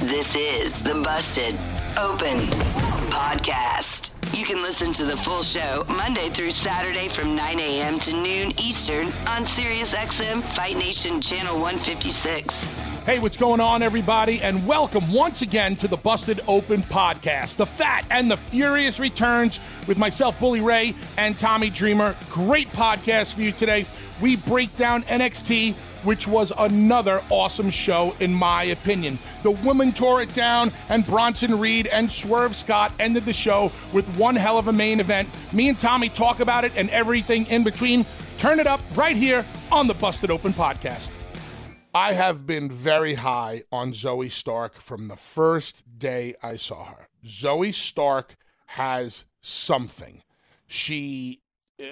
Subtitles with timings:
[0.00, 1.54] This is the Busted
[1.96, 2.38] Open
[3.12, 4.10] Podcast.
[4.36, 8.00] You can listen to the full show Monday through Saturday from 9 a.m.
[8.00, 12.64] to noon Eastern on SiriusXM Fight Nation Channel 156.
[13.04, 14.40] Hey, what's going on, everybody?
[14.42, 17.56] And welcome once again to the Busted Open podcast.
[17.56, 22.16] The Fat and the Furious returns with myself, Bully Ray, and Tommy Dreamer.
[22.30, 23.86] Great podcast for you today.
[24.20, 25.74] We break down NXT
[26.04, 29.18] which was another awesome show, in my opinion.
[29.42, 34.08] The women tore it down, and Bronson Reed and Swerve Scott ended the show with
[34.16, 35.28] one hell of a main event.
[35.52, 38.06] Me and Tommy talk about it and everything in between.
[38.38, 41.10] Turn it up right here on the Busted Open podcast.
[41.94, 47.08] I have been very high on Zoey Stark from the first day I saw her.
[47.24, 48.36] Zoey Stark
[48.66, 50.22] has something.
[50.66, 51.42] She.
[51.78, 51.88] Uh,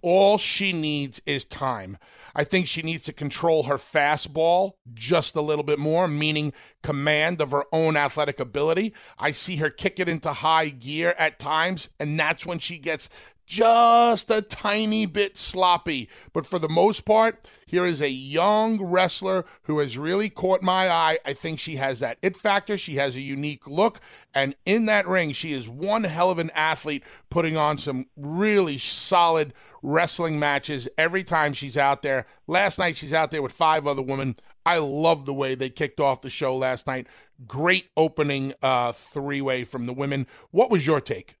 [0.00, 1.98] all she needs is time.
[2.34, 7.40] I think she needs to control her fastball just a little bit more, meaning command
[7.40, 8.92] of her own athletic ability.
[9.18, 13.08] I see her kick it into high gear at times, and that's when she gets
[13.46, 16.08] just a tiny bit sloppy.
[16.32, 20.88] But for the most part, here is a young wrestler who has really caught my
[20.88, 21.18] eye.
[21.24, 22.78] I think she has that it factor.
[22.78, 24.00] She has a unique look.
[24.32, 28.78] And in that ring, she is one hell of an athlete, putting on some really
[28.78, 29.52] solid
[29.82, 32.26] wrestling matches every time she's out there.
[32.46, 34.36] Last night, she's out there with five other women.
[34.64, 37.06] I love the way they kicked off the show last night.
[37.46, 40.26] Great opening uh, three way from the women.
[40.50, 41.36] What was your take?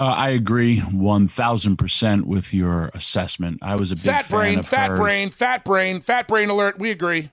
[0.00, 3.58] Uh, I agree one thousand percent with your assessment.
[3.60, 4.98] I was a big fat brain, fat hers.
[4.98, 6.78] brain, fat brain, fat brain alert.
[6.78, 7.30] We agree.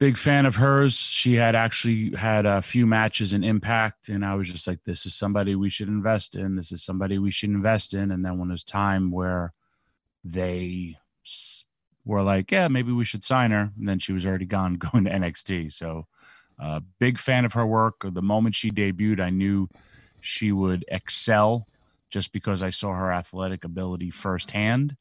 [0.00, 0.96] Big fan of hers.
[0.96, 5.06] She had actually had a few matches in Impact, and I was just like, "This
[5.06, 6.56] is somebody we should invest in.
[6.56, 9.52] This is somebody we should invest in." And then when it's time where
[10.24, 10.98] they
[12.04, 15.04] were like, "Yeah, maybe we should sign her," and then she was already gone, going
[15.04, 15.72] to NXT.
[15.72, 16.08] So,
[16.58, 18.04] uh, big fan of her work.
[18.04, 19.68] The moment she debuted, I knew
[20.20, 21.68] she would excel
[22.10, 24.96] just because I saw her athletic ability firsthand.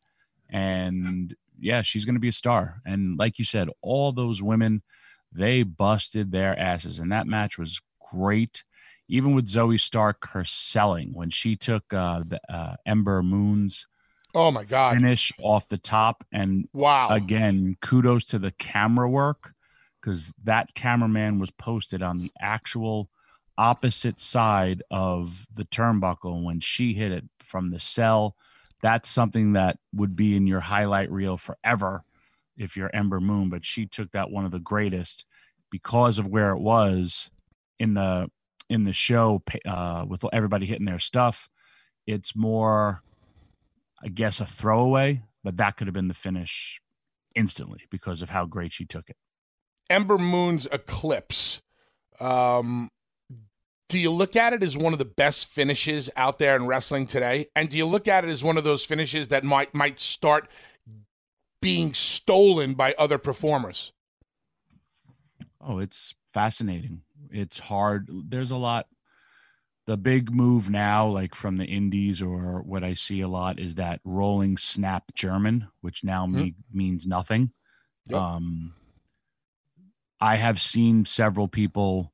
[0.50, 2.82] And yeah, she's going to be a star.
[2.86, 4.82] And like you said, all those women,
[5.32, 7.00] they busted their asses.
[7.00, 7.80] And that match was
[8.12, 8.64] great.
[9.08, 13.88] Even with Zoey Stark, her selling when she took uh, the uh, Ember Moon's
[14.34, 19.54] oh my god finish off the top, and wow, again, kudos to the camera work
[20.02, 23.10] because that cameraman was posted on the actual
[23.58, 28.36] opposite side of the turnbuckle when she hit it from the cell.
[28.82, 32.04] That's something that would be in your highlight reel forever
[32.58, 33.50] if you're Ember Moon.
[33.50, 35.26] But she took that one of the greatest
[35.72, 37.30] because of where it was
[37.80, 38.30] in the
[38.70, 41.50] in the show uh, with everybody hitting their stuff.
[42.08, 43.04] It's more,
[44.04, 46.82] I guess, a throwaway, but that could have been the finish
[47.36, 49.18] instantly because of how great she took it.
[49.90, 51.62] Ember Moon's eclipse
[52.20, 52.90] um,
[53.88, 57.06] do you look at it as one of the best finishes out there in wrestling
[57.06, 57.50] today?
[57.56, 60.50] And do you look at it as one of those finishes that might might start
[61.62, 63.92] being stolen by other performers?
[65.62, 67.02] Oh, it's fascinating.
[67.32, 68.10] It's hard.
[68.10, 68.88] There's a lot.
[69.88, 73.76] The big move now, like from the indies, or what I see a lot, is
[73.76, 76.36] that rolling snap German, which now mm-hmm.
[76.36, 77.52] me, means nothing.
[78.08, 78.20] Yep.
[78.20, 78.74] Um,
[80.20, 82.12] I have seen several people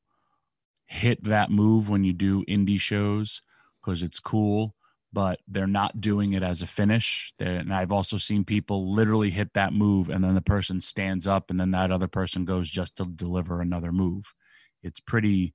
[0.91, 3.41] hit that move when you do indie shows
[3.81, 4.75] because it's cool,
[5.13, 7.33] but they're not doing it as a finish.
[7.39, 11.25] They're, and I've also seen people literally hit that move and then the person stands
[11.25, 14.33] up and then that other person goes just to deliver another move.
[14.83, 15.53] It's pretty,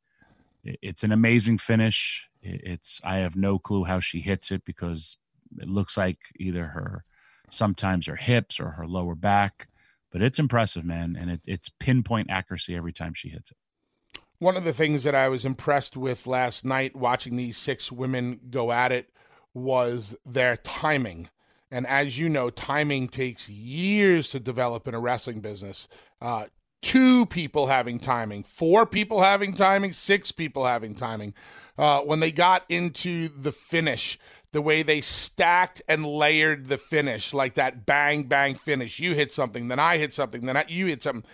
[0.64, 2.28] it's an amazing finish.
[2.42, 5.18] It's, I have no clue how she hits it because
[5.58, 7.04] it looks like either her,
[7.50, 9.68] sometimes her hips or her lower back
[10.12, 13.56] but it's impressive, man, and it, it's pinpoint accuracy every time she hits it.
[14.38, 18.40] One of the things that I was impressed with last night watching these six women
[18.50, 19.10] go at it
[19.54, 21.30] was their timing.
[21.70, 25.88] And as you know, timing takes years to develop in a wrestling business.
[26.20, 26.46] Uh,
[26.82, 31.34] two people having timing, four people having timing, six people having timing.
[31.78, 34.18] Uh, when they got into the finish,
[34.52, 39.00] the way they stacked and layered the finish, like that bang bang finish.
[39.00, 41.28] You hit something, then I hit something, then I, you hit something.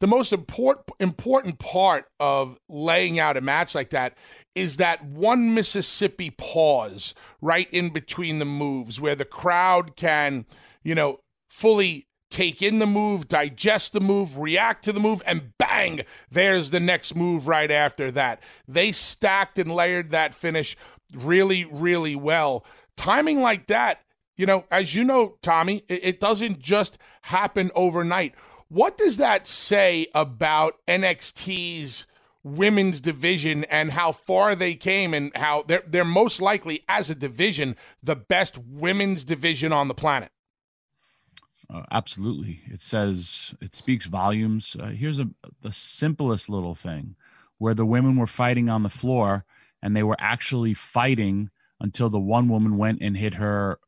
[0.00, 4.16] The most important important part of laying out a match like that
[4.54, 10.46] is that one Mississippi pause right in between the moves where the crowd can,
[10.82, 15.52] you know, fully take in the move, digest the move, react to the move, and
[15.58, 18.42] bang, there's the next move right after that.
[18.66, 20.76] They stacked and layered that finish
[21.14, 22.64] really, really well.
[22.96, 24.00] Timing like that,
[24.36, 28.34] you know, as you know, Tommy, it, it doesn't just happen overnight.
[28.68, 32.06] What does that say about NXT's
[32.44, 37.14] women's division and how far they came and how they're they're most likely as a
[37.14, 40.30] division the best women's division on the planet?
[41.72, 42.60] Uh, absolutely.
[42.66, 44.76] It says it speaks volumes.
[44.78, 45.28] Uh, here's a
[45.62, 47.16] the simplest little thing
[47.58, 49.44] where the women were fighting on the floor
[49.82, 51.50] and they were actually fighting
[51.80, 53.78] until the one woman went and hit her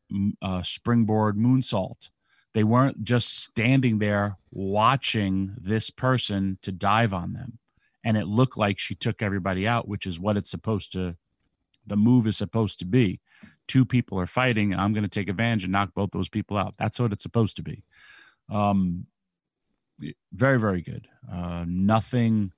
[0.43, 2.11] uh, springboard moonsault.
[2.53, 7.59] They weren't just standing there watching this person to dive on them.
[8.03, 11.17] And it looked like she took everybody out, which is what it's supposed to,
[11.87, 13.21] the move is supposed to be
[13.71, 16.75] two people are fighting, I'm going to take advantage and knock both those people out.
[16.77, 17.85] That's what it's supposed to be.
[18.49, 19.07] Um,
[20.33, 21.07] very, very good.
[21.33, 22.51] Uh, nothing,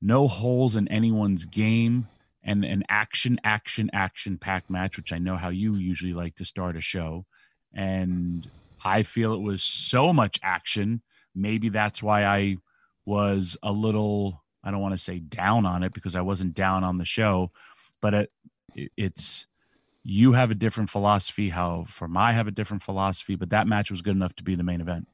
[0.00, 2.08] no holes in anyone's game,
[2.42, 6.46] and an action, action, action packed match, which I know how you usually like to
[6.46, 7.26] start a show.
[7.74, 8.48] And
[8.84, 11.02] I feel it was so much action.
[11.34, 12.56] Maybe that's why I
[13.04, 16.84] was a little, I don't want to say down on it because I wasn't down
[16.84, 17.50] on the show,
[18.00, 18.32] but it,
[18.96, 19.46] it's,
[20.04, 23.90] you have a different philosophy how from I have a different philosophy, but that match
[23.90, 25.06] was good enough to be the main event.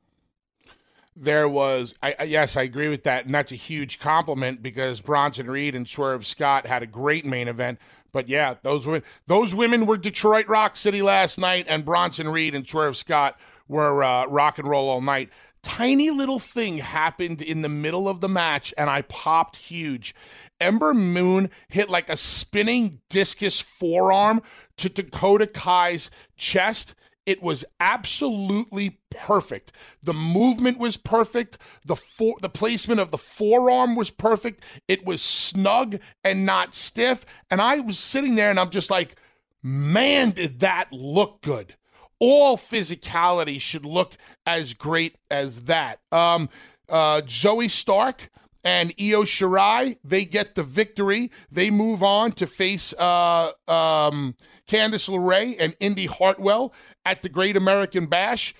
[1.14, 5.50] There was, I, yes, I agree with that, and that's a huge compliment because Bronson
[5.50, 7.80] Reed and Swerve Scott had a great main event.
[8.12, 12.54] But yeah, those were those women were Detroit Rock City last night, and Bronson Reed
[12.54, 13.38] and Swerve Scott
[13.68, 15.30] were uh, rock and roll all night.
[15.62, 20.14] Tiny little thing happened in the middle of the match, and I popped huge.
[20.60, 24.42] Ember Moon hit like a spinning discus forearm
[24.76, 26.94] to Dakota Kai's chest.
[27.26, 29.70] It was absolutely perfect.
[30.02, 31.58] The movement was perfect.
[31.84, 34.64] The for, the placement of the forearm was perfect.
[34.88, 37.26] It was snug and not stiff.
[37.50, 39.16] And I was sitting there and I'm just like,
[39.62, 41.74] man, did that look good.
[42.20, 44.16] All physicality should look
[44.46, 46.00] as great as that.
[46.10, 46.48] Um,
[46.88, 48.30] uh, Zoey Stark
[48.64, 51.30] and Io Shirai, they get the victory.
[51.50, 54.34] They move on to face uh, um,
[54.68, 56.72] Candice LeRae and Indi Hartwell
[57.04, 58.54] at the Great American Bash.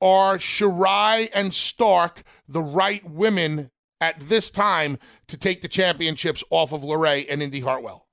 [0.00, 3.70] Are Shirai and Stark the right women
[4.00, 4.98] at this time
[5.28, 8.06] to take the championships off of LeRae and Indi Hartwell?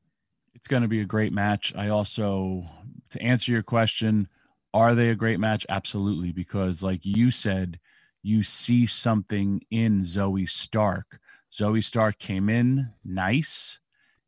[0.56, 1.74] It's going to be a great match.
[1.76, 2.64] I also,
[3.10, 4.30] to answer your question,
[4.74, 5.66] are they a great match?
[5.70, 7.80] Absolutely, because like you said,
[8.24, 11.20] you see something in Zoey Stark.
[11.52, 13.80] Zoey Stark came in nice,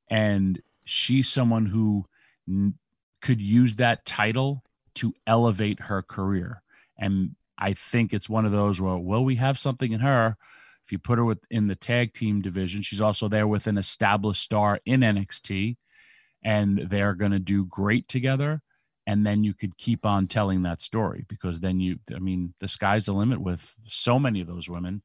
[0.10, 2.06] and she's someone who
[2.48, 2.76] n-
[3.22, 4.64] could use that title
[4.96, 6.62] to elevate her career.
[6.98, 10.38] And I think it's one of those where, well, we have something in her.
[10.86, 13.78] If you put her with, in the tag team division, she's also there with an
[13.78, 15.78] established star in NXT,
[16.44, 18.62] and they're going to do great together.
[19.08, 22.68] And then you could keep on telling that story because then you, I mean, the
[22.68, 25.02] sky's the limit with so many of those women.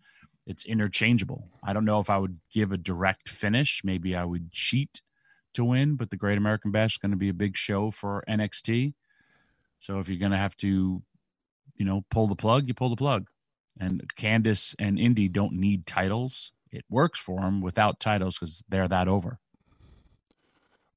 [0.46, 1.48] It's interchangeable.
[1.62, 3.82] I don't know if I would give a direct finish.
[3.84, 5.02] Maybe I would cheat
[5.54, 8.24] to win, but the Great American Bash is going to be a big show for
[8.28, 8.94] NXT.
[9.80, 11.02] So if you're going to have to,
[11.76, 13.28] you know, pull the plug, you pull the plug.
[13.78, 16.52] And Candice and Indi don't need titles.
[16.70, 19.38] It works for them without titles because they're that over.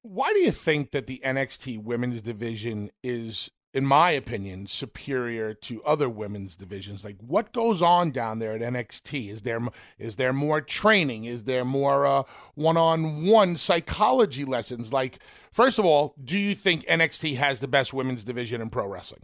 [0.04, 5.82] Why do you think that the NXT women's division is in my opinion, superior to
[5.82, 7.04] other women's divisions.
[7.04, 9.30] Like, what goes on down there at NXT?
[9.30, 9.58] Is there
[9.98, 11.24] is there more training?
[11.24, 12.22] Is there more uh,
[12.54, 14.92] one-on-one psychology lessons?
[14.92, 15.18] Like,
[15.50, 19.22] first of all, do you think NXT has the best women's division in pro wrestling?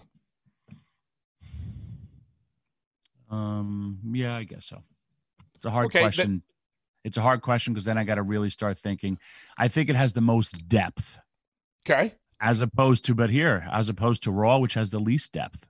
[3.31, 4.83] Um, yeah, I guess so.
[5.55, 6.43] It's a hard okay, question.
[7.05, 9.19] It's a hard question because then I got to really start thinking.
[9.57, 11.19] I think it has the most depth.
[11.87, 15.67] Okay as opposed to but here as opposed to raw which has the least depth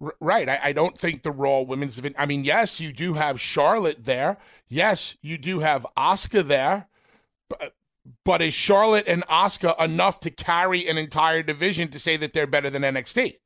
[0.00, 0.48] R- right.
[0.48, 2.16] I, I don't think the Raw women's division.
[2.18, 4.38] I mean, yes, you do have Charlotte there.
[4.68, 6.88] Yes, you do have Asuka there.
[7.48, 7.68] But, uh,
[8.24, 12.46] but is Charlotte and Asuka enough to carry an entire division to say that they're
[12.46, 13.36] better than NXT?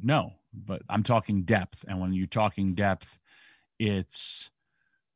[0.00, 1.84] No, but I'm talking depth.
[1.88, 3.18] And when you're talking depth,
[3.78, 4.50] it's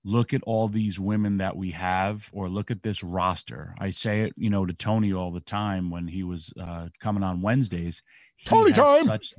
[0.05, 3.75] look at all these women that we have or look at this roster.
[3.79, 7.23] I say it, you know, to Tony all the time when he was uh, coming
[7.23, 8.03] on Wednesdays.
[8.37, 9.05] He Tony has time.
[9.05, 9.35] such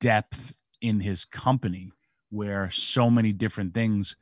[0.00, 1.90] depth in his company
[2.30, 4.16] where so many different things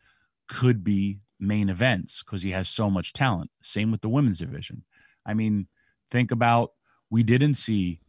[0.49, 3.51] could be main events because he has so much talent.
[3.63, 4.85] Same with the women's division.
[5.27, 5.67] I mean,
[6.11, 6.73] think about
[7.11, 8.01] we didn't see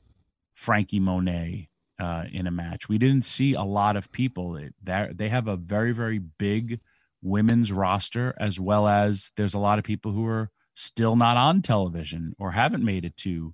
[0.53, 2.87] Frankie Monet uh, in a match.
[2.87, 6.79] We didn't see a lot of people that they have a very very big
[7.23, 11.61] women's roster as well as there's a lot of people who are still not on
[11.61, 13.53] television or haven't made it to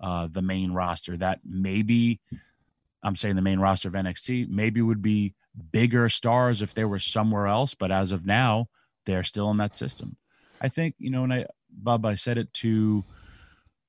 [0.00, 2.20] uh, the main roster that maybe
[3.02, 5.34] I'm saying the main roster of NXT maybe would be
[5.72, 8.68] bigger stars if they were somewhere else, but as of now,
[9.04, 10.16] they're still in that system.
[10.60, 13.04] I think you know, and I, Bob, I said it to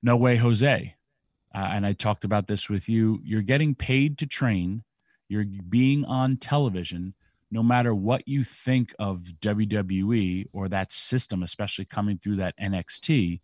[0.03, 0.95] No Way Jose,
[1.53, 3.19] uh, and I talked about this with you.
[3.23, 4.83] You're getting paid to train.
[5.29, 7.13] You're being on television.
[7.49, 13.39] No matter what you think of WWE or that system, especially coming through that NXT,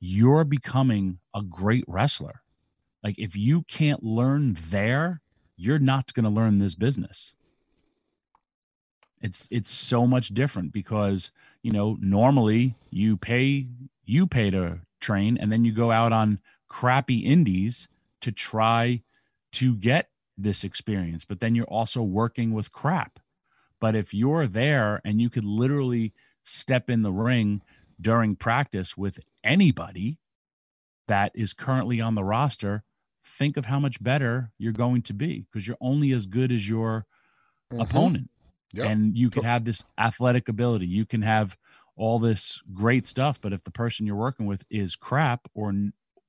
[0.00, 2.42] you're becoming a great wrestler.
[3.02, 5.20] Like if you can't learn there,
[5.56, 7.34] you're not going to learn this business.
[9.22, 11.30] It's it's so much different because,
[11.62, 13.66] you know, normally you pay
[14.04, 17.88] you pay to train and then you go out on crappy indies
[18.20, 19.02] to try
[19.52, 23.18] to get this experience, but then you're also working with crap.
[23.80, 26.12] But if you're there and you could literally
[26.44, 27.62] step in the ring
[28.00, 30.18] during practice with anybody
[31.08, 32.84] that is currently on the roster,
[33.24, 36.68] think of how much better you're going to be because you're only as good as
[36.68, 37.06] your
[37.72, 37.80] Mhm.
[37.82, 38.30] opponent.
[38.72, 38.86] Yep.
[38.86, 41.56] And you could have this athletic ability, you can have
[41.96, 45.72] all this great stuff, but if the person you're working with is crap, or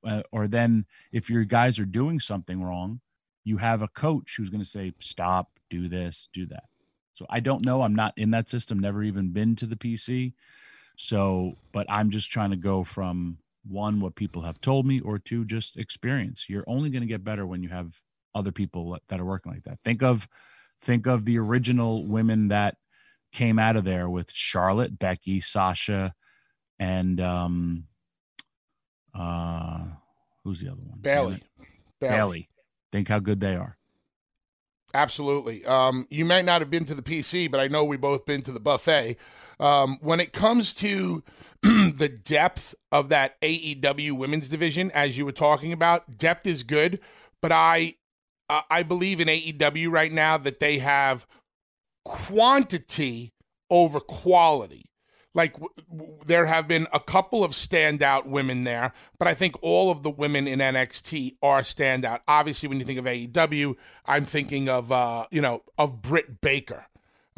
[0.03, 3.01] uh, or then if your guys are doing something wrong,
[3.43, 6.69] you have a coach who's going to say, "Stop, do this, do that."
[7.17, 7.81] So I don't know.
[7.81, 8.79] I'm not in that system.
[8.79, 10.33] Never even been to the PC.
[10.97, 15.17] So, but I'm just trying to go from one what people have told me, or
[15.17, 16.45] two just experience.
[16.47, 17.99] You're only going to get better when you have
[18.35, 19.79] other people that are working like that.
[19.83, 20.27] Think of
[20.83, 22.77] think of the original women that
[23.33, 26.13] came out of there with Charlotte, Becky, Sasha,
[26.79, 27.85] and um
[29.15, 29.85] uh
[30.43, 30.99] who's the other one?
[31.01, 31.41] Bayley.
[31.99, 32.15] Bayley.
[32.15, 32.49] Bayley.
[32.91, 33.76] Think how good they are.
[34.93, 35.65] Absolutely.
[35.65, 38.41] Um, you might not have been to the PC, but I know we both been
[38.43, 39.17] to the buffet.
[39.59, 41.23] Um, when it comes to
[41.61, 46.99] the depth of that AEW women's division, as you were talking about, depth is good,
[47.41, 47.95] but I
[48.49, 51.27] I believe in AEW right now that they have
[52.05, 53.33] quantity
[53.69, 54.85] over quality.
[55.37, 59.55] Like w- w- there have been a couple of standout women there, but I think
[59.61, 62.19] all of the women in NXT are standout.
[62.27, 63.75] Obviously, when you think of AEW,
[64.05, 66.87] I'm thinking of uh, you know of Britt Baker.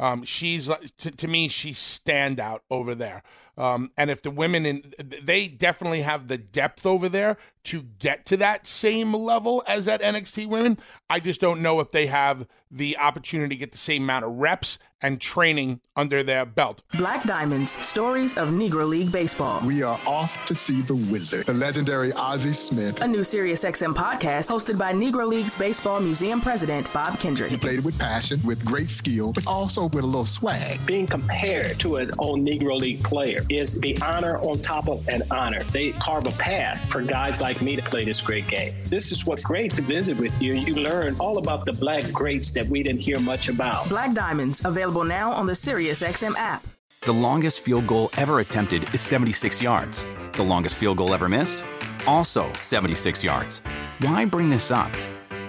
[0.00, 3.22] Um, she's like- to, to me, she's standout over there.
[3.58, 8.26] Um, and if the women in, they definitely have the depth over there to get
[8.26, 10.78] to that same level as that NXT women.
[11.08, 14.32] I just don't know if they have the opportunity to get the same amount of
[14.32, 16.82] reps and training under their belt.
[16.94, 19.60] Black Diamonds Stories of Negro League Baseball.
[19.66, 23.00] We are off to see the wizard, the legendary Ozzie Smith.
[23.00, 27.50] A new SiriusXM podcast hosted by Negro Leagues Baseball Museum President Bob Kendrick.
[27.50, 30.84] He played with passion, with great skill, but also with a little swag.
[30.86, 35.22] being compared to an old Negro League player is the honor on top of an
[35.30, 35.64] honor.
[35.64, 38.74] They carve a path for guys like me to play this great game.
[38.84, 40.54] This is what's great to visit with you.
[40.54, 43.88] You learn all about the black greats that we didn't hear much about.
[43.88, 46.64] Black Diamonds, available now on the SiriusXM app.
[47.02, 50.06] The longest field goal ever attempted is 76 yards.
[50.32, 51.64] The longest field goal ever missed?
[52.06, 53.62] Also 76 yards.
[54.00, 54.92] Why bring this up?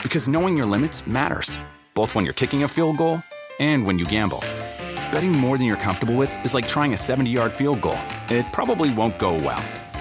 [0.01, 1.58] Because knowing your limits matters,
[1.93, 3.22] both when you're kicking a field goal
[3.60, 4.43] and when you gamble.
[5.12, 8.00] Betting more than you're comfortable with is like trying a 70 yard field goal.
[8.29, 9.63] It probably won't go well.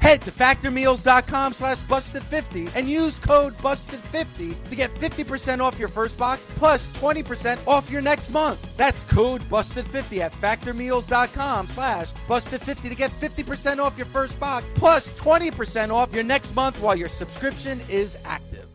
[0.00, 6.16] Head to factormeals.com slash busted50 and use code busted50 to get 50% off your first
[6.16, 8.66] box plus 20% off your next month.
[8.78, 15.12] That's code busted50 at factormeals.com slash busted50 to get 50% off your first box plus
[15.12, 18.66] 20% off your next month while your subscription is active.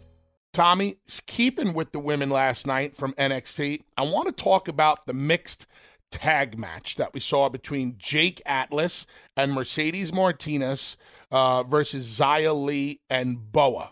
[0.54, 5.14] Tommy, keeping with the women last night from NXT, I want to talk about the
[5.14, 5.66] mixed
[6.12, 9.06] tag match that we saw between Jake Atlas
[9.36, 10.96] and Mercedes Martinez
[11.32, 13.92] uh, versus Xia Li and Boa.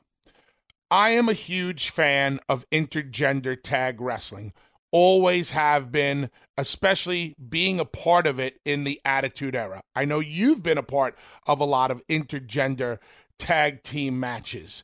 [0.89, 4.53] I am a huge fan of intergender tag wrestling.
[4.91, 9.81] Always have been, especially being a part of it in the Attitude Era.
[9.95, 12.99] I know you've been a part of a lot of intergender
[13.39, 14.83] tag team matches.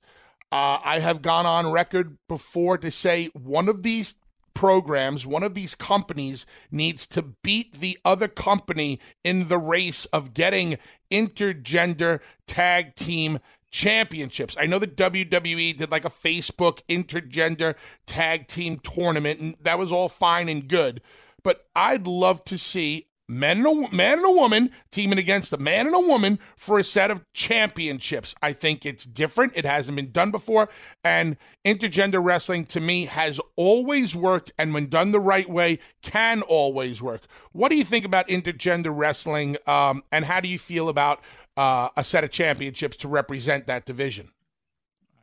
[0.52, 4.16] Uh, I have gone on record before to say one of these
[4.60, 10.34] programs, one of these companies needs to beat the other company in the race of
[10.34, 10.78] getting
[11.10, 13.40] intergender tag team
[13.72, 14.58] championships.
[14.60, 19.94] I know the WWE did like a Facebook intergender tag team tournament, and that was
[19.94, 21.02] all fine and good.
[21.42, 25.58] But I'd love to see men and a man and a woman teaming against a
[25.58, 28.34] man and a woman for a set of championships.
[28.42, 29.54] I think it's different.
[29.56, 30.68] It hasn't been done before,
[31.04, 36.42] and intergender wrestling to me has always worked, and when done the right way, can
[36.42, 37.22] always work.
[37.52, 41.22] What do you think about intergender wrestling, um, and how do you feel about
[41.56, 44.32] uh, a set of championships to represent that division?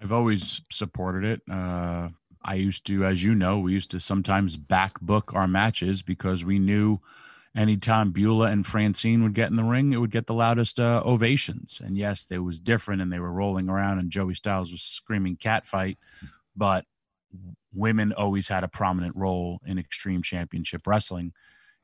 [0.00, 1.40] I've always supported it.
[1.50, 2.10] Uh,
[2.44, 6.44] I used to, as you know, we used to sometimes back book our matches because
[6.44, 7.00] we knew
[7.56, 11.02] anytime Beulah and Francine would get in the ring, it would get the loudest uh,
[11.04, 11.80] ovations.
[11.82, 15.36] And yes, it was different, and they were rolling around, and Joey Styles was screaming
[15.36, 15.98] "cat fight,"
[16.54, 16.84] but
[17.74, 21.32] women always had a prominent role in Extreme Championship Wrestling.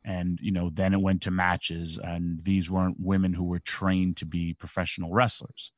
[0.05, 4.19] And you know, then it went to matches, and these weren't women who were trained
[4.19, 5.73] to be professional wrestlers.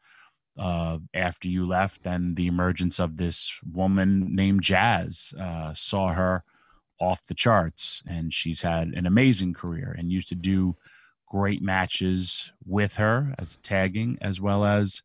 [0.57, 6.45] Uh, after you left, then the emergence of this woman named Jazz uh, saw her
[7.05, 10.75] off the charts and she's had an amazing career and used to do
[11.29, 15.03] great matches with her as tagging as well as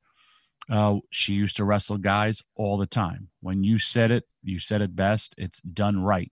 [0.71, 3.27] uh, she used to wrestle guys all the time.
[3.41, 6.31] When you said it you said it best it's done right.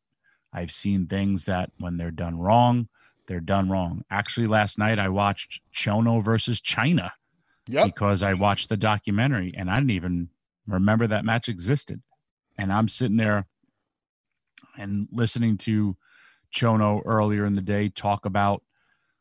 [0.54, 2.88] I've seen things that when they're done wrong
[3.28, 4.04] they're done wrong.
[4.10, 7.12] Actually last night i watched Chono versus Chyna
[7.68, 7.86] yep.
[7.88, 10.30] because i watched the documentary and i didn't even
[10.66, 12.02] remember that match existed.
[12.58, 13.48] And i'm sitting there
[14.78, 15.96] and listening to
[16.56, 18.64] Chono earlier in the day talk about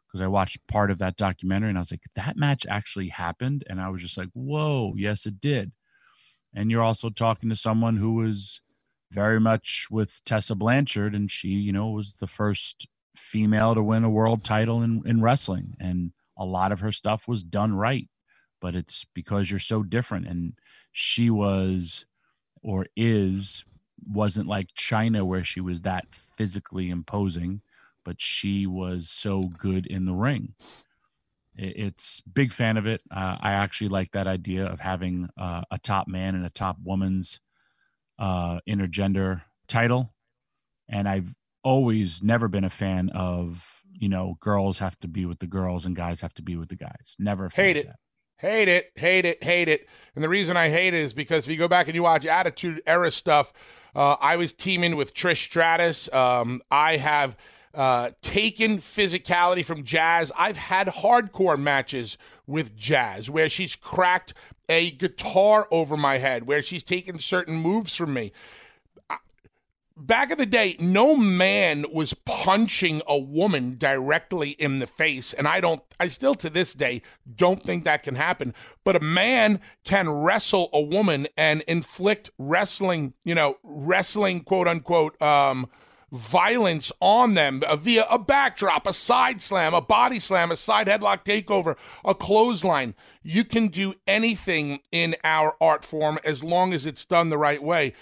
[0.07, 3.65] because I watched part of that documentary and I was like, that match actually happened.
[3.69, 5.73] And I was just like, whoa, yes, it did.
[6.55, 8.61] And you're also talking to someone who was
[9.13, 14.05] very much with Tessa Blanchard, and she, you know, was the first female to win
[14.05, 15.77] a world title in, in wrestling.
[15.79, 18.09] And a lot of her stuff was done right.
[18.61, 20.27] But it's because you're so different.
[20.27, 20.55] And
[20.93, 22.07] she was
[22.63, 23.65] or is
[24.05, 27.61] wasn't like Chyna where she was that physically imposing,
[28.05, 30.55] but she was so good in the ring.
[31.57, 33.03] It's big fan of it.
[33.11, 36.77] Uh, I actually like that idea of having uh, a top man and a top
[36.85, 37.41] woman's
[38.19, 40.13] uh, intergender title,
[40.89, 43.67] and I've always never been a fan of
[43.99, 46.69] you know girls have to be with the girls and guys have to be with
[46.69, 47.17] the guys.
[47.19, 47.87] Never hate it.
[47.87, 47.97] That.
[48.39, 49.89] Hate it, hate it, hate it.
[50.15, 52.27] And the reason I hate it is because if you go back and you watch
[52.27, 53.51] Attitude Era stuff,
[53.97, 56.13] uh, I was teaming with Trish Stratus.
[56.13, 57.35] Um, I have
[57.75, 60.31] uh, taken physicality from Jazz.
[60.39, 64.35] I've had hardcore matches with Jazz where she's cracked
[64.69, 68.33] a guitar over my head, where she's taken certain moves from me
[69.97, 75.33] back in the day, no man was punching a woman directly in the face.
[75.33, 77.03] And I don't, I still to this day
[77.35, 78.55] don't think that can happen.
[78.85, 85.21] But a man can wrestle a woman and inflict wrestling, you know, wrestling, quote unquote,
[85.23, 85.69] um,
[86.13, 91.25] violence on them via a backdrop, a side slam, a body slam, a side headlock
[91.25, 92.95] takeover, a clothesline.
[93.23, 97.63] You can do anything in our art form as long as it's done the right
[97.63, 97.93] way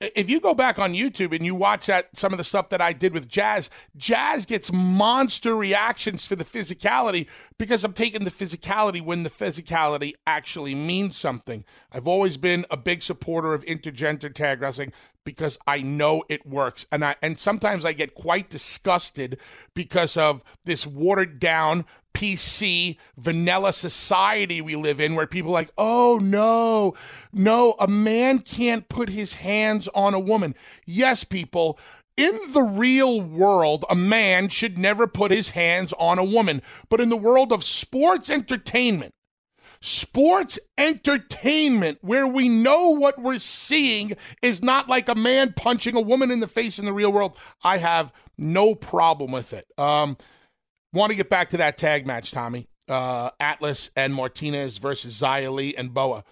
[0.00, 2.80] if you go back on YouTube and you watch that some of the stuff that
[2.80, 7.26] I did with Jazz, Jazz gets monster reactions for the physicality
[7.58, 11.64] because I'm taking the physicality when the physicality actually means something.
[11.90, 14.92] I've always been a big supporter of intergender tag wrestling
[15.24, 16.86] because I know it works.
[16.92, 19.38] And I and sometimes I get quite disgusted
[19.74, 21.86] because of this watered down
[22.18, 26.94] PC vanilla society we live in where people are like, oh no,
[27.32, 30.56] no, a man can't put his hands on a woman.
[30.84, 31.78] Yes, people.
[32.16, 36.60] In the real world, a man should never put his hands on a woman.
[36.88, 39.14] But in the world of sports entertainment,
[39.80, 46.00] sports entertainment where we know what we're seeing is not like a man punching a
[46.00, 47.36] woman in the face in the real world.
[47.62, 49.70] I have no problem with it.
[49.78, 50.16] Um,
[50.92, 52.68] Want to get back to that tag match, Tommy?
[52.88, 56.24] Uh, Atlas and Martinez versus Xia Li and Boa.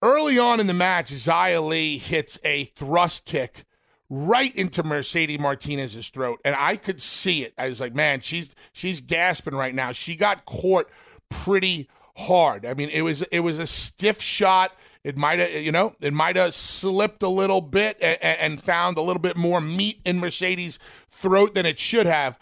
[0.00, 3.64] Early on in the match, Xia Li hits a thrust kick
[4.08, 7.54] right into Mercedes Martinez's throat, and I could see it.
[7.58, 9.92] I was like, man, she's she's gasping right now.
[9.92, 10.88] She got caught
[11.28, 12.64] pretty hard.
[12.64, 14.72] I mean, it was it was a stiff shot.
[15.02, 18.96] It might have, you know, it might have slipped a little bit and, and found
[18.96, 20.78] a little bit more meat in Mercedes'
[21.10, 22.38] throat than it should have.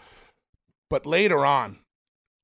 [0.93, 1.79] But later on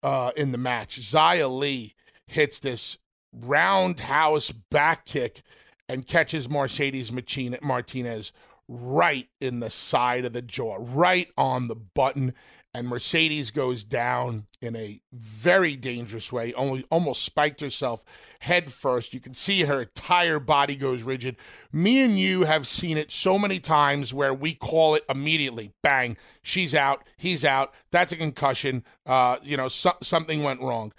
[0.01, 1.93] uh, in the match, Xia Li
[2.25, 2.97] hits this
[3.31, 5.43] roundhouse back kick
[5.87, 8.33] and catches Mercedes Martinez
[8.67, 12.33] right in the side of the jaw, right on the button.
[12.73, 18.03] And Mercedes goes down in a very dangerous way, only almost spiked herself
[18.39, 19.13] head first.
[19.13, 21.35] You can see her entire body goes rigid.
[21.71, 25.73] Me and you have seen it so many times where we call it immediately.
[25.83, 27.73] Bang, she's out, he's out.
[27.91, 28.83] That's a concussion.
[29.05, 30.93] Uh, you know, so- something went wrong.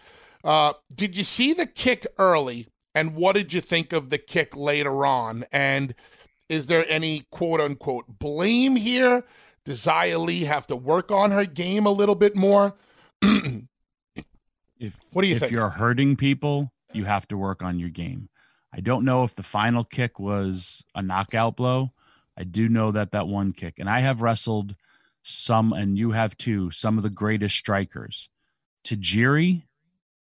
[0.44, 2.68] Uh, did you see the kick early?
[2.94, 5.44] And what did you think of the kick later on?
[5.53, 5.94] And
[6.48, 9.24] is there any quote unquote blame here?
[9.64, 12.74] Does Xia Li have to work on her game a little bit more?
[13.22, 15.42] if, what do you if think?
[15.42, 18.29] If you're hurting people, you have to work on your game.
[18.72, 21.92] I don't know if the final kick was a knockout blow.
[22.37, 24.74] I do know that that one kick, and I have wrestled
[25.22, 28.29] some, and you have too, some of the greatest strikers.
[28.85, 29.64] Tajiri,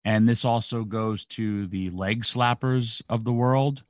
[0.05, 3.85] and this also goes to the leg slappers of the world.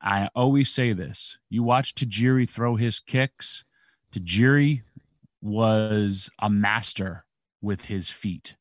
[0.00, 3.64] I always say this: you watch Tajiri throw his kicks,
[4.12, 4.82] Tajiri
[5.42, 7.24] was a master
[7.60, 8.54] with his feet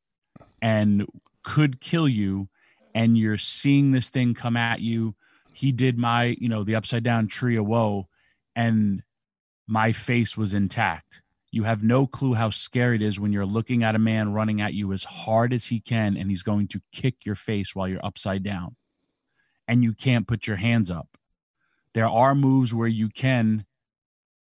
[0.61, 1.05] and
[1.43, 2.49] could kill you
[2.97, 5.13] and you're seeing this thing come at you.
[5.53, 8.07] He did my you know the upside down tree of woe
[8.55, 9.03] and
[9.67, 11.21] my face was intact.
[11.51, 14.61] You have no clue how scary it is when you're looking at a man running
[14.61, 17.87] at you as hard as he can and he's going to kick your face while
[17.87, 18.75] you're upside down.
[19.67, 21.07] And you can't put your hands up.
[21.93, 23.65] There are moves where you can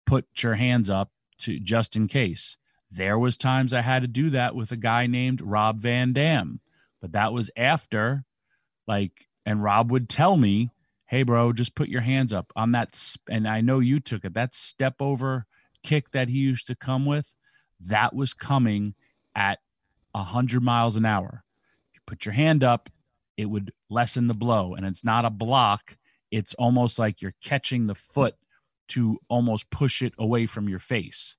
[0.06, 2.56] put your hands up to just in case.
[2.88, 6.60] There was times I had to do that with a guy named Rob Van Dam,
[7.00, 8.24] but that was after
[8.86, 10.70] like and Rob would tell me,
[11.06, 14.24] "Hey bro, just put your hands up on that sp-, and I know you took
[14.24, 14.34] it.
[14.34, 15.46] That step over
[15.82, 17.34] kick that he used to come with,
[17.78, 18.94] that was coming
[19.36, 19.60] at
[20.12, 21.44] 100 miles an hour.
[21.90, 22.90] If you put your hand up,
[23.36, 25.96] it would lessen the blow and it's not a block,
[26.30, 28.34] it's almost like you're catching the foot
[28.88, 31.36] to almost push it away from your face.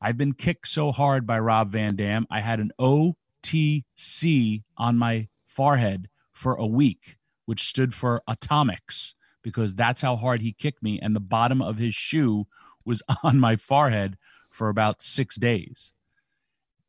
[0.00, 2.26] I've been kicked so hard by Rob Van Dam.
[2.30, 6.08] I had an OTC on my forehead
[6.42, 10.98] for a week, which stood for atomics, because that's how hard he kicked me.
[11.00, 12.46] And the bottom of his shoe
[12.84, 14.18] was on my forehead
[14.50, 15.92] for about six days.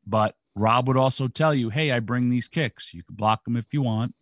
[0.06, 2.92] But Rob would also tell you, hey, I bring these kicks.
[2.92, 4.14] You can block them if you want.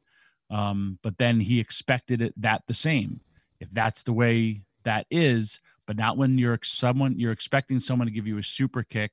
[0.51, 3.21] Um, but then he expected it that the same.
[3.59, 8.13] If that's the way that is, but not when you're someone you're expecting someone to
[8.13, 9.13] give you a super kick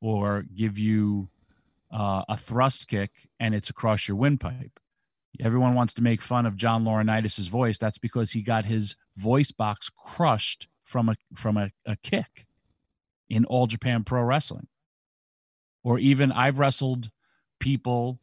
[0.00, 1.28] or give you
[1.92, 4.80] uh, a thrust kick and it's across your windpipe.
[5.38, 7.78] Everyone wants to make fun of John Laurinaitis' voice.
[7.78, 12.46] That's because he got his voice box crushed from a from a, a kick
[13.28, 14.66] in All Japan Pro Wrestling.
[15.84, 17.10] Or even I've wrestled
[17.58, 18.18] people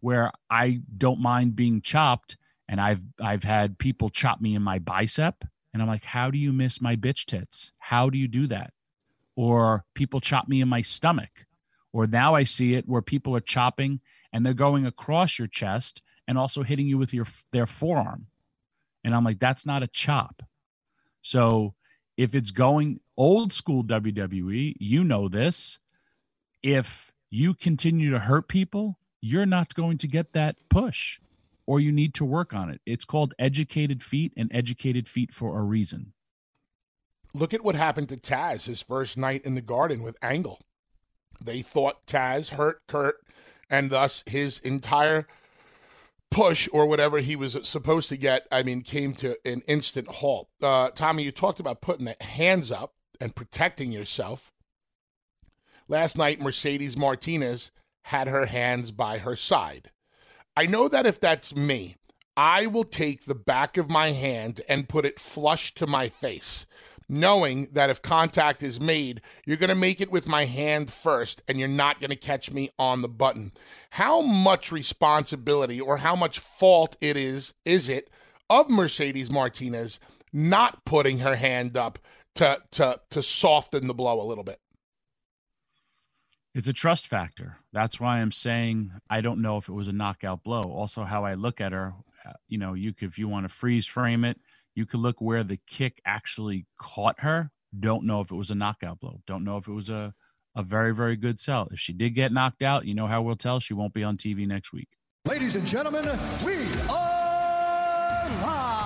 [0.00, 2.36] where I don't mind being chopped
[2.68, 6.38] and I've I've had people chop me in my bicep and I'm like, how do
[6.38, 7.72] you miss my bitch tits?
[7.78, 8.72] How do you do that?
[9.34, 11.30] Or people chop me in my stomach.
[11.92, 14.00] Or now I see it where people are chopping
[14.32, 18.28] and they're going across your chest and also hitting you with your their forearm.
[19.02, 20.44] And I'm like, that's not a chop.
[21.22, 21.74] So
[22.16, 25.80] if it's going old school WWE, you know this.
[26.62, 31.18] If you continue to hurt people, you're not going to get that push
[31.66, 32.80] or you need to work on it.
[32.86, 36.12] It's called educated feet and educated feet for a reason.
[37.34, 40.60] Look at what happened to Taz his first night in the garden with Angle.
[41.42, 43.16] They thought Taz hurt Kurt,
[43.68, 45.26] and thus his entire
[46.30, 50.48] push or whatever he was supposed to get, I mean, came to an instant halt.
[50.62, 54.52] Uh, Tommy, you talked about putting the hands up and protecting yourself.
[55.88, 57.72] Last night, Mercedes Martinez
[58.04, 59.90] had her hands by her side.
[60.56, 61.96] I know that if that's me,
[62.36, 66.66] I will take the back of my hand and put it flush to my face,
[67.10, 71.42] knowing that if contact is made, you're going to make it with my hand first
[71.48, 73.52] and you're not going to catch me on the button.
[73.90, 78.08] How much responsibility or how much fault it is, is it
[78.48, 79.98] of Mercedes Martinez
[80.32, 81.98] not putting her hand up
[82.36, 84.60] to, to, to soften the blow a little bit?
[86.54, 87.56] It's a trust factor.
[87.72, 90.62] That's why I'm saying I don't know if it was a knockout blow.
[90.62, 91.94] Also, how I look at her,
[92.24, 94.38] uh, you know, you if you want to freeze frame it,
[94.74, 97.50] you could look where the kick actually caught her.
[97.78, 99.20] Don't know if it was a knockout blow.
[99.26, 100.14] Don't know if it was a
[100.56, 101.68] a very very good sell.
[101.70, 104.16] If she did get knocked out, you know how we'll tell she won't be on
[104.16, 104.88] TV next week.
[105.26, 106.04] Ladies and gentlemen,
[106.44, 106.56] we
[106.88, 108.79] are live.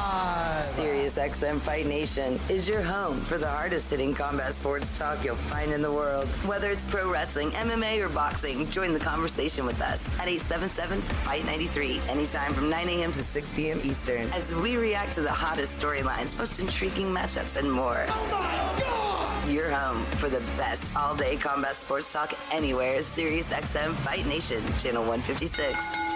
[0.64, 5.72] SiriusXM Fight Nation is your home for the hardest hitting combat sports talk you'll find
[5.72, 6.26] in the world.
[6.46, 11.44] Whether it's pro wrestling, MMA, or boxing, join the conversation with us at 877 Fight
[11.44, 13.12] 93 anytime from 9 a.m.
[13.12, 13.80] to 6 p.m.
[13.84, 18.06] Eastern as we react to the hottest storylines, most intriguing matchups, and more.
[18.08, 19.50] Oh my God!
[19.50, 24.62] Your home for the best all day combat sports talk anywhere is SiriusXM Fight Nation,
[24.78, 26.13] channel 156.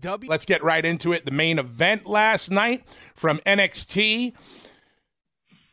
[0.00, 0.30] W.
[0.30, 1.24] Let's get right into it.
[1.24, 4.34] The main event last night from NXT.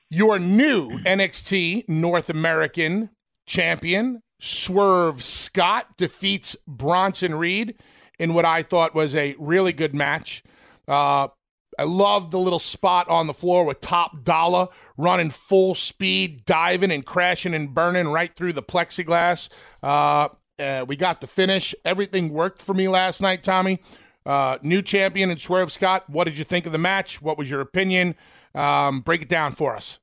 [0.10, 3.10] Your new NXT North American
[3.46, 7.76] champion, Swerve Scott, defeats Bronson Reed
[8.20, 10.44] in what I thought was a really good match.
[10.88, 11.30] Uh,
[11.78, 16.92] I loved the little spot on the floor with Top Dolla running full speed, diving
[16.92, 19.50] and crashing and burning right through the plexiglass.
[19.84, 21.76] Uh, uh, we got the finish.
[21.84, 23.80] Everything worked for me last night, Tommy.
[24.26, 26.10] Uh, new champion and Swerve Scott.
[26.10, 27.22] What did you think of the match?
[27.22, 28.16] What was your opinion?
[28.56, 30.00] Um, break it down for us.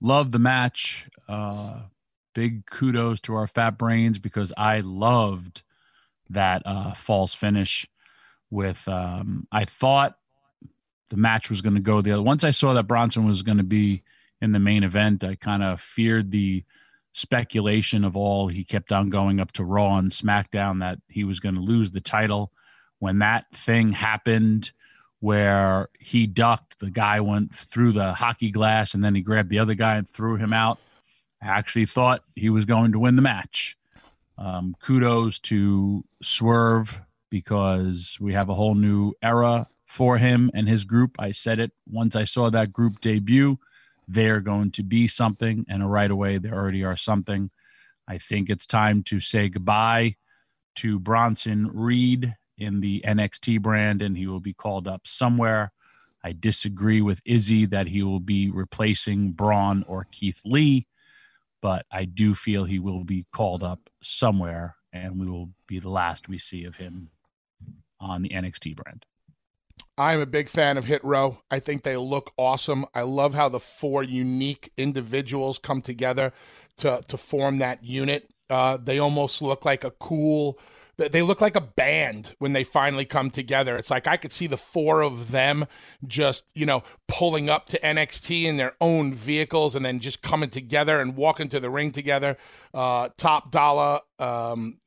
[0.00, 1.08] Love the match.
[1.28, 1.80] Uh,
[2.34, 5.62] big kudos to our fat brains because I loved
[6.30, 7.86] that uh, false finish.
[8.52, 10.16] With um, I thought
[11.10, 12.22] the match was going to go the other.
[12.22, 14.02] Once I saw that Bronson was going to be
[14.40, 16.64] in the main event, I kind of feared the
[17.12, 21.40] speculation of all he kept on going up to Raw and SmackDown that he was
[21.40, 22.52] going to lose the title
[23.00, 24.70] when that thing happened
[25.18, 29.58] where he ducked, the guy went through the hockey glass and then he grabbed the
[29.58, 30.78] other guy and threw him out.
[31.42, 33.76] I actually thought he was going to win the match.
[34.38, 40.84] Um, kudos to Swerve because we have a whole new era for him and his
[40.84, 41.16] group.
[41.18, 43.58] I said it once I saw that group debut.
[44.08, 47.50] They're going to be something, and right away, they already are something.
[48.08, 50.16] I think it's time to say goodbye
[50.76, 55.72] to Bronson Reed in the NXT brand and he will be called up somewhere.
[56.22, 60.86] I disagree with Izzy that he will be replacing Braun or Keith Lee,
[61.62, 65.88] but I do feel he will be called up somewhere and we will be the
[65.88, 67.10] last we see of him
[67.98, 69.06] on the NXT brand.
[69.96, 71.42] I'm a big fan of Hit Row.
[71.50, 72.86] I think they look awesome.
[72.94, 76.32] I love how the four unique individuals come together
[76.78, 78.30] to to form that unit.
[78.48, 80.58] Uh, they almost look like a cool
[81.08, 83.76] they look like a band when they finally come together.
[83.76, 85.66] It's like I could see the four of them
[86.06, 90.50] just, you know, pulling up to NXT in their own vehicles and then just coming
[90.50, 92.36] together and walking to the ring together.
[92.74, 94.78] Uh, top dollar, um,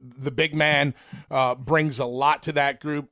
[0.00, 0.94] the big man
[1.30, 3.10] uh, brings a lot to that group.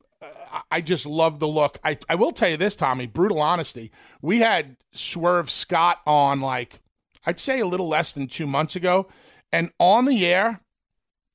[0.70, 1.78] I just love the look.
[1.82, 3.90] I, I will tell you this, Tommy, brutal honesty.
[4.20, 6.80] We had Swerve Scott on like,
[7.26, 9.08] I'd say a little less than two months ago.
[9.50, 10.60] And on the air,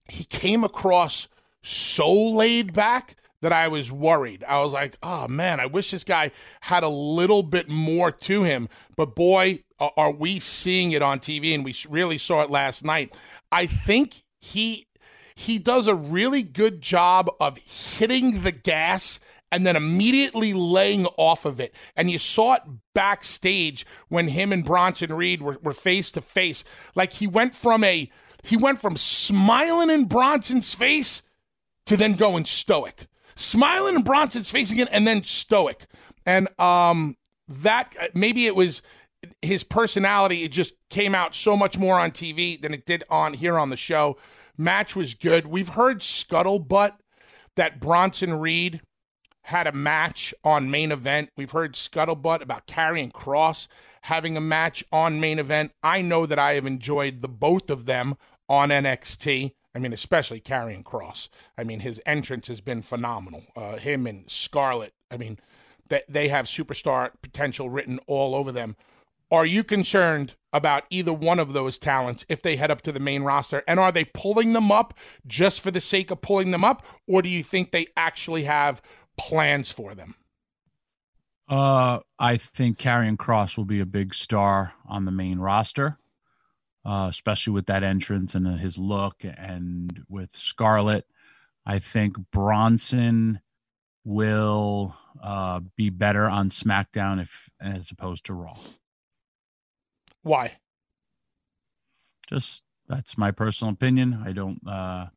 [0.10, 1.28] he came across
[1.62, 4.44] so laid back that I was worried.
[4.44, 8.44] I was like, oh man, I wish this guy had a little bit more to
[8.44, 8.68] him.
[8.96, 13.16] But boy, are we seeing it on TV, and we really saw it last night.
[13.52, 14.88] I think he
[15.36, 19.20] he does a really good job of hitting the gas
[19.52, 21.76] and then immediately laying off of it.
[21.96, 22.64] And you saw it
[22.96, 26.64] backstage when him and Bronson Reed were, were face to face.
[26.96, 28.12] Like he went from a
[28.48, 31.24] he went from smiling in Bronson's face
[31.86, 33.08] to then going stoic.
[33.36, 35.86] Smiling in Bronson's face again and then stoic.
[36.26, 38.82] And um that maybe it was
[39.42, 43.34] his personality it just came out so much more on TV than it did on
[43.34, 44.18] here on the show.
[44.58, 45.48] Match was good.
[45.48, 46.94] We've heard scuttlebutt
[47.58, 48.82] that Bronson Reed
[49.44, 51.30] had a match on main event.
[51.36, 53.68] We've heard scuttlebutt about Karrion Kross
[54.02, 55.72] having a match on main event.
[55.84, 58.16] I know that I have enjoyed the both of them
[58.50, 59.54] on NXT.
[59.76, 61.30] I mean, especially Karrion Kross.
[61.58, 63.44] I mean, his entrance has been phenomenal.
[63.56, 64.94] Uh, him and Scarlett.
[65.12, 65.40] I mean,
[65.90, 68.76] that they have superstar potential written all over them.
[69.30, 73.00] Are you concerned about either one of those talents if they head up to the
[73.00, 73.62] main roster?
[73.68, 74.94] And are they pulling them up
[75.26, 76.86] just for the sake of pulling them up?
[77.08, 78.82] Or do you think they actually have
[79.18, 80.16] plans for them?
[81.50, 85.98] Uh, I think Karrion Kross will be a big star on the main roster,
[86.88, 91.06] uh, especially with that entrance and his look and with Scarlett.
[91.66, 93.42] I think Bronson
[94.06, 98.58] will uh, be better on SmackDown if as opposed to Raw.
[100.24, 100.54] Why?
[102.28, 104.24] Just that's my personal opinion.
[104.26, 104.66] I don't.
[104.66, 105.08] Uh,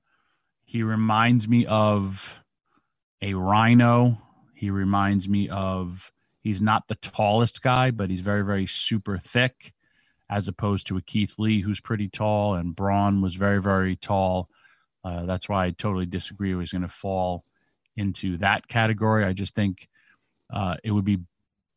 [0.65, 2.41] he reminds me of
[3.23, 4.21] a rhino.
[4.55, 6.11] He reminds me of.
[6.43, 9.75] He's not the tallest guy, but he's very, very super thick,
[10.31, 14.49] as opposed to a Keith Lee who's pretty tall, and Braun was very, very tall.
[15.05, 16.57] Uh, that's why I totally disagree.
[16.57, 17.45] He's going to fall
[17.97, 19.25] into that category.
[19.25, 19.89] I just think
[20.49, 21.19] uh, it would be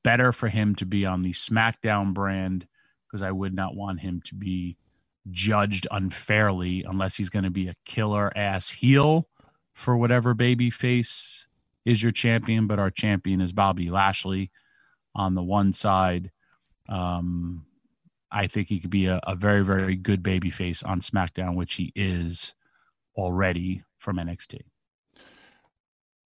[0.03, 2.67] better for him to be on the SmackDown brand
[3.07, 4.77] because I would not want him to be
[5.31, 9.27] judged unfairly unless he's going to be a killer ass heel
[9.71, 11.47] for whatever baby face
[11.85, 12.67] is your champion.
[12.67, 14.51] But our champion is Bobby Lashley
[15.15, 16.29] on the one side.
[16.87, 17.65] Um,
[18.33, 21.75] I think he could be a, a very, very good baby face on SmackDown, which
[21.75, 22.53] he is
[23.15, 24.61] already from NXT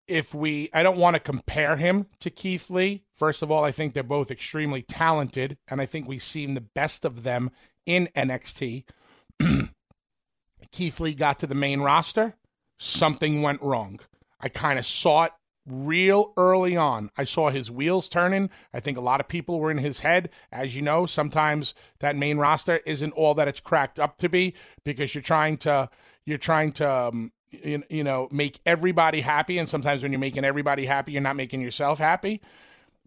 [0.08, 3.04] if we I don't want to compare him to Keith Lee.
[3.14, 6.62] First of all, I think they're both extremely talented, and I think we've seen the
[6.62, 7.52] best of them
[7.86, 8.86] in NXT.
[10.72, 12.36] Keith Lee got to the main roster,
[12.78, 14.00] something went wrong.
[14.40, 15.32] I kind of saw it
[15.68, 17.12] real early on.
[17.18, 18.50] I saw his wheels turning.
[18.74, 20.30] I think a lot of people were in his head.
[20.52, 24.54] As you know, sometimes that main roster isn't all that it's cracked up to be
[24.84, 25.90] because you're trying to
[26.26, 30.46] you're trying to um, you, you know make everybody happy and sometimes when you're making
[30.46, 32.42] everybody happy you're not making yourself happy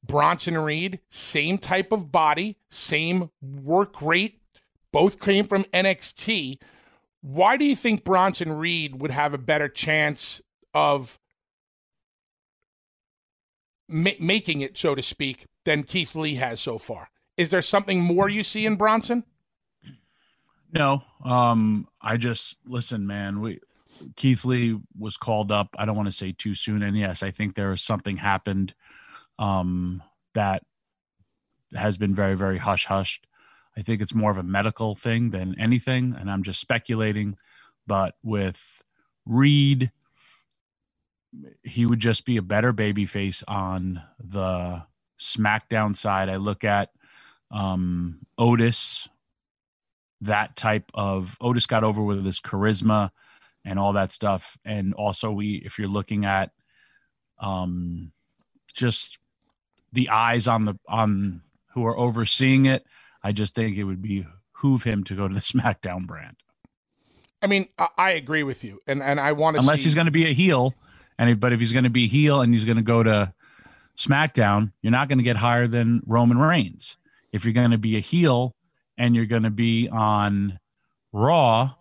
[0.02, 4.40] bronson reed same type of body same work rate
[4.92, 6.58] both came from nxt
[7.20, 10.40] why do you think bronson reed would have a better chance
[10.72, 11.18] of
[13.90, 18.00] ma- making it so to speak than keith lee has so far is there something
[18.00, 19.24] more you see in bronson
[20.72, 23.58] no um i just listen man we
[24.16, 25.68] Keith Lee was called up.
[25.78, 26.82] I don't want to say too soon.
[26.82, 28.74] And yes, I think there is something happened
[29.38, 30.02] um,
[30.34, 30.62] that
[31.74, 33.26] has been very, very hush hushed.
[33.76, 36.16] I think it's more of a medical thing than anything.
[36.18, 37.36] And I'm just speculating.
[37.86, 38.82] But with
[39.26, 39.92] Reed,
[41.62, 44.82] he would just be a better baby face on the
[45.18, 46.28] SmackDown side.
[46.28, 46.90] I look at
[47.50, 49.08] um, Otis,
[50.22, 53.10] that type of Otis got over with his charisma
[53.64, 54.56] and all that stuff.
[54.64, 56.50] And also, we if you're looking at
[57.38, 58.12] um,
[58.72, 59.18] just
[59.92, 62.84] the eyes on the on who are overseeing it,
[63.22, 66.36] I just think it would behoove him to go to the SmackDown brand.
[67.42, 69.84] I mean, I, I agree with you, and and I want to unless see...
[69.84, 70.74] he's going to be a heel,
[71.20, 73.32] and if, but if he's going to be heel and he's going to go to
[73.96, 76.96] SmackDown, you're not going to get higher than Roman Reigns.
[77.30, 78.56] If you're going to be a heel
[78.96, 80.58] and you're going to be on
[81.12, 81.74] Raw,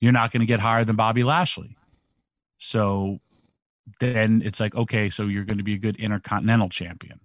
[0.00, 1.76] you're not going to get higher than Bobby Lashley.
[2.58, 3.20] So
[4.00, 7.20] then it's like, okay, so you're going to be a good intercontinental champion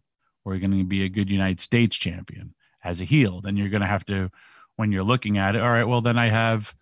[0.46, 3.42] or you're going to be a good United States champion as a heel.
[3.42, 4.30] Then you're going to have to,
[4.76, 6.76] when you're looking at it, all right, well, then I have,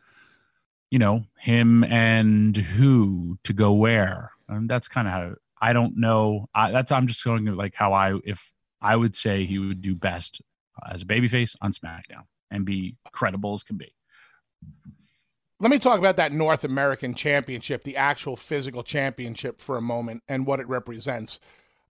[0.92, 4.32] you know, him and who to go where.
[4.50, 6.48] And that's kind of how I don't know.
[6.54, 9.82] I, that's I'm just going to like how I if I would say he would
[9.82, 10.42] do best
[10.90, 13.94] as a babyface on SmackDown and be credible as can be.
[15.60, 20.22] Let me talk about that North American Championship, the actual physical championship, for a moment
[20.28, 21.40] and what it represents.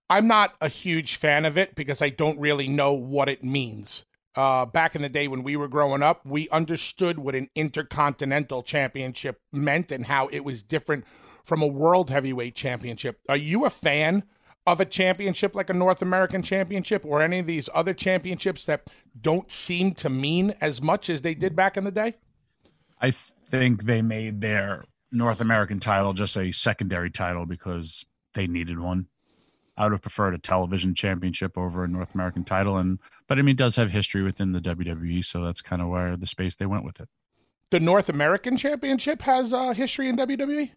[0.08, 4.06] I'm not a huge fan of it because I don't really know what it means.
[4.34, 8.62] Uh, back in the day when we were growing up, we understood what an intercontinental
[8.62, 11.04] championship meant and how it was different
[11.48, 13.20] from a world heavyweight championship.
[13.26, 14.24] Are you a fan
[14.66, 18.90] of a championship like a North American championship or any of these other championships that
[19.18, 22.16] don't seem to mean as much as they did back in the day?
[23.00, 28.78] I think they made their North American title just a secondary title because they needed
[28.78, 29.06] one.
[29.74, 33.42] I would have preferred a television championship over a North American title, and but I
[33.42, 36.56] mean, it does have history within the WWE, so that's kind of where the space
[36.56, 37.08] they went with it.
[37.70, 40.72] The North American Championship has uh, history in WWE.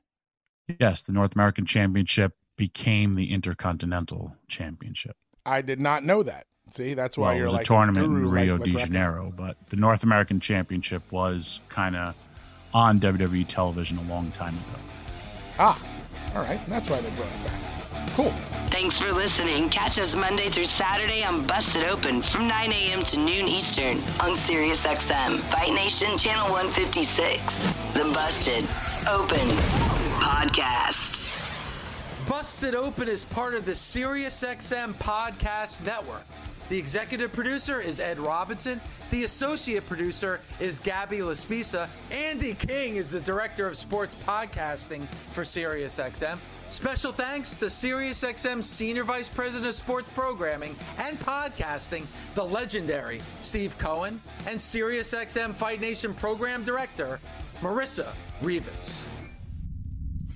[0.80, 5.16] Yes, the North American Championship became the Intercontinental Championship.
[5.46, 6.46] I did not know that.
[6.72, 8.78] See, that's why well, you're it was like a tournament guru, in Rio like, de
[8.78, 12.16] like Janeiro, but the North American Championship was kind of
[12.74, 14.80] on WWE television a long time ago.
[15.60, 15.82] Ah,
[16.36, 17.60] all right, that's why they brought it back.
[18.16, 18.32] Cool.
[18.68, 19.70] Thanks for listening.
[19.70, 23.04] Catch us Monday through Saturday on Busted Open from 9 a.m.
[23.04, 27.42] to noon Eastern on SiriusXM, Fight Nation Channel 156.
[27.94, 28.66] The Busted
[29.08, 31.20] Open Podcast.
[32.30, 36.24] Busted Open is part of the SiriusXM Podcast Network.
[36.70, 38.80] The executive producer is Ed Robinson.
[39.10, 41.90] The associate producer is Gabby Laspisa.
[42.12, 46.38] Andy King is the director of sports podcasting for SiriusXM.
[46.70, 52.06] Special thanks to SiriusXM Senior Vice President of Sports Programming and Podcasting,
[52.36, 57.20] the legendary Steve Cohen, and SiriusXM Fight Nation Program Director,
[57.62, 58.14] Marissa
[58.44, 59.08] Rivas.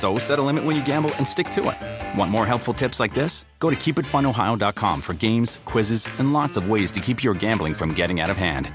[0.00, 2.18] So set a limit when you gamble and stick to it.
[2.18, 3.44] Want more helpful tips like this?
[3.58, 7.92] Go to keepitfunohio.com for games, quizzes, and lots of ways to keep your gambling from
[7.92, 8.70] getting out of hand.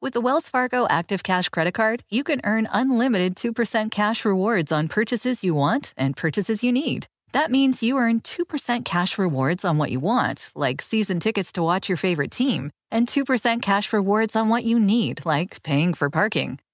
[0.00, 4.72] With the Wells Fargo Active Cash Credit Card, you can earn unlimited 2% cash rewards
[4.72, 7.06] on purchases you want and purchases you need.
[7.32, 11.62] That means you earn 2% cash rewards on what you want, like season tickets to
[11.62, 16.08] watch your favorite team, and 2% cash rewards on what you need, like paying for
[16.08, 16.58] parking.